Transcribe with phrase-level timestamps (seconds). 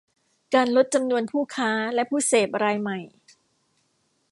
[0.53, 2.99] การลดจำนวนผู้ค้าและผู้เสพรายใหม่